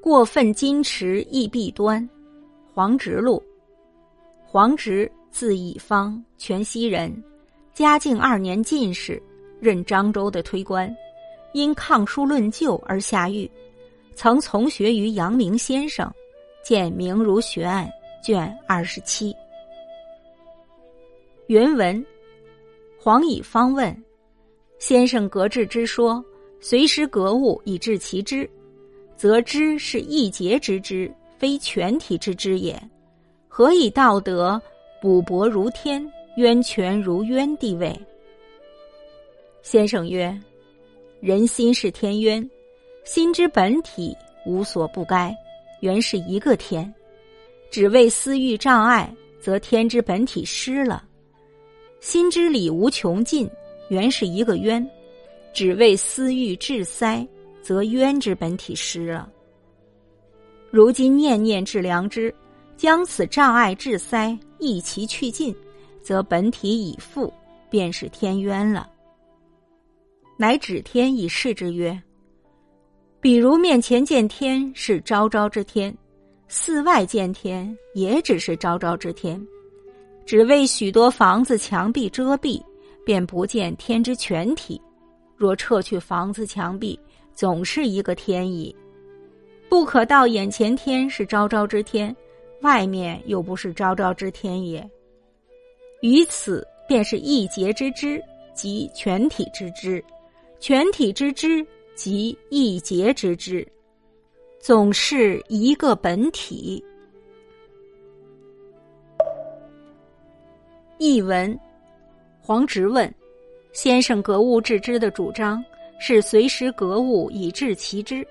[0.00, 2.08] 过分矜持易弊端。
[2.72, 3.42] 黄直录，
[4.46, 7.12] 黄直字以方，全西人，
[7.74, 9.20] 嘉靖二年进士，
[9.60, 10.94] 任漳州的推官，
[11.52, 13.50] 因抗书论旧而下狱，
[14.14, 16.08] 曾从学于阳明先生，
[16.62, 17.90] 见《明儒学案》
[18.24, 19.34] 卷二十七。
[21.48, 22.06] 原文：
[22.96, 24.04] 黄以方问
[24.78, 26.24] 先生：“格致之说，
[26.60, 28.48] 随时格物以致其知，
[29.18, 32.76] 则知是一节之知。”非全体之知也，
[33.46, 34.60] 何以道德
[35.00, 36.04] 补薄如天，
[36.36, 37.96] 渊泉如渊地位？
[39.62, 40.36] 先生曰：
[41.20, 42.50] 人心是天渊，
[43.04, 45.32] 心之本体无所不该，
[45.78, 46.92] 原是一个天。
[47.70, 51.00] 只为私欲障碍，则天之本体失了；
[52.00, 53.48] 心之理无穷尽，
[53.90, 54.84] 原是一个渊。
[55.52, 57.24] 只为私欲滞塞，
[57.62, 59.28] 则渊之本体失了。
[60.70, 62.34] 如今念念至良知，
[62.76, 65.54] 将此障碍滞塞一齐去尽，
[66.02, 67.32] 则本体已复，
[67.70, 68.88] 便是天渊了。
[70.36, 72.00] 乃指天以示之曰：
[73.20, 75.92] 比如面前见天是昭昭之天，
[76.46, 79.44] 寺外见天也只是昭昭之天，
[80.24, 82.62] 只为许多房子墙壁遮蔽，
[83.04, 84.80] 便不见天之全体。
[85.36, 86.98] 若撤去房子墙壁，
[87.38, 88.74] 总是一个天意。
[89.68, 92.14] 不可道眼前天是昭昭之天，
[92.62, 94.84] 外面又不是昭昭之天也。
[96.00, 98.20] 于此便是一节之知，
[98.54, 100.02] 即全体之知；
[100.58, 103.64] 全体之知，即一节之知，
[104.58, 106.84] 总是一个本体。
[110.98, 111.56] 译文：
[112.40, 113.14] 黄直问
[113.72, 115.64] 先生格物致知的主张
[115.98, 118.26] 是随时格物以致其知。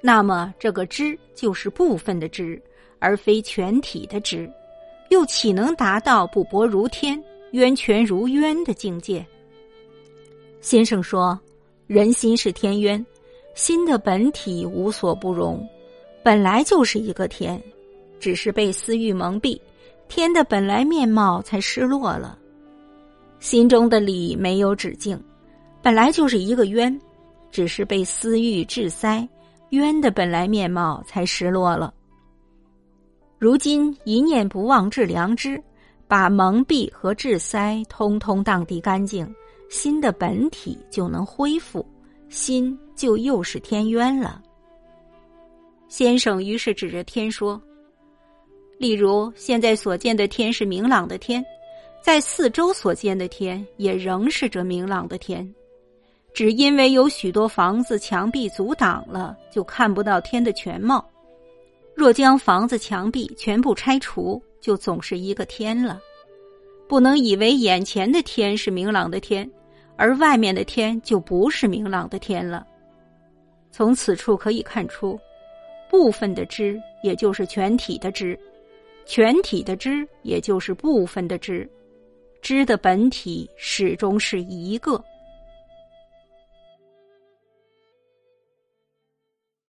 [0.00, 2.60] 那么，这个知就是部分的知，
[2.98, 4.50] 而非全体的知，
[5.10, 7.22] 又岂能达到不薄如天、
[7.52, 9.24] 渊泉如渊的境界？
[10.60, 11.38] 先生说，
[11.86, 13.04] 人心是天渊，
[13.54, 15.66] 心的本体无所不容，
[16.22, 17.62] 本来就是一个天，
[18.18, 19.60] 只是被私欲蒙蔽，
[20.08, 22.38] 天的本来面貌才失落了。
[23.38, 25.22] 心中的理没有止境，
[25.82, 27.00] 本来就是一个渊，
[27.50, 29.26] 只是被私欲滞塞。
[29.70, 31.94] 冤的本来面貌才失落了。
[33.38, 35.62] 如今一念不忘治良知，
[36.08, 39.32] 把蒙蔽和滞塞通通荡涤干净，
[39.68, 41.86] 心的本体就能恢复，
[42.28, 44.42] 心就又是天渊了。
[45.86, 47.62] 先生于是指着天说
[48.76, 51.44] ：“例如现在所见的天是明朗的天，
[52.02, 55.48] 在四周所见的天也仍是这明朗的天。”
[56.32, 61.04] 只因为有许多房子墙壁阻挡了，就看不到天的全貌。
[61.94, 66.00] 若将房子墙壁全部拆除，就总是一个天了。
[66.88, 69.48] 不能以为眼前的天是明朗的天，
[69.96, 72.66] 而外面的天就不是明朗的天了。
[73.70, 75.18] 从此处可以看出，
[75.90, 78.38] 部分的知也就是全体的知，
[79.04, 81.68] 全体的知也就是部分的知，
[82.40, 85.02] 知的本体始终是一个。